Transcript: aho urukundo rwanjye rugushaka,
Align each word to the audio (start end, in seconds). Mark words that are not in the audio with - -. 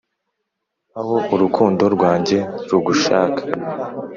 aho 0.99 1.15
urukundo 1.33 1.83
rwanjye 1.95 2.37
rugushaka, 2.69 3.41